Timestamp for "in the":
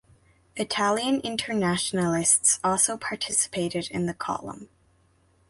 3.91-4.15